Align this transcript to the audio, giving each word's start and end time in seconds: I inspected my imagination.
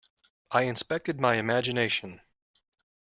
I 0.49 0.63
inspected 0.63 1.19
my 1.19 1.35
imagination. 1.35 2.21